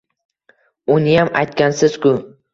Uniyam 0.95 1.31
aytgansiz-ku 1.43 2.17